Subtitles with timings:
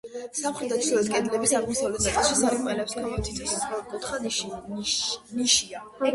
[0.37, 4.21] სამხრეთ და ჩრდილოეთ კედლების აღმოსავლეთ ნაწილში, სარკმლებს ქვემოთ, თითო სწორკუთხა
[5.37, 5.87] ნიშია.